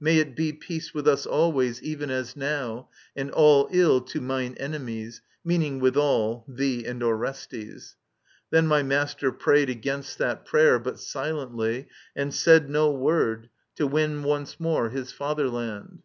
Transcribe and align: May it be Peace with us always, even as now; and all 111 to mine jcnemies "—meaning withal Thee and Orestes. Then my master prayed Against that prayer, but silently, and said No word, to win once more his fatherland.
May 0.00 0.16
it 0.16 0.34
be 0.34 0.50
Peace 0.54 0.94
with 0.94 1.06
us 1.06 1.26
always, 1.26 1.82
even 1.82 2.08
as 2.10 2.34
now; 2.36 2.88
and 3.14 3.30
all 3.30 3.64
111 3.64 4.06
to 4.12 4.20
mine 4.22 4.54
jcnemies 4.54 5.20
"—meaning 5.44 5.78
withal 5.78 6.42
Thee 6.48 6.86
and 6.86 7.02
Orestes. 7.02 7.94
Then 8.48 8.66
my 8.66 8.82
master 8.82 9.30
prayed 9.30 9.68
Against 9.68 10.16
that 10.16 10.46
prayer, 10.46 10.78
but 10.78 10.98
silently, 11.00 11.86
and 12.16 12.32
said 12.32 12.70
No 12.70 12.92
word, 12.92 13.50
to 13.76 13.86
win 13.86 14.22
once 14.22 14.58
more 14.58 14.88
his 14.88 15.12
fatherland. 15.12 16.02